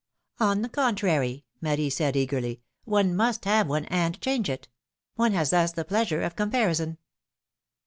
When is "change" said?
4.19-4.49